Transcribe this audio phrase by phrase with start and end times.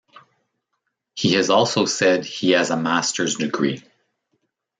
[1.13, 3.83] He has also said he has a master's degree.